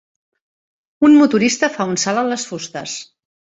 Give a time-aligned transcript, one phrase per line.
[1.09, 2.99] Un motorista fa un salt a les fustes.